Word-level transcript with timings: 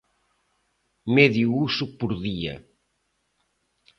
Medio 1.15 1.47
uso 1.67 1.85
por 1.99 2.11
día. 2.25 2.55